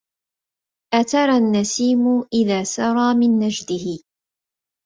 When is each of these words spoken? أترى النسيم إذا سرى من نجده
أترى 0.93 1.37
النسيم 1.37 2.21
إذا 2.33 2.63
سرى 2.63 3.13
من 3.19 3.39
نجده 3.39 4.03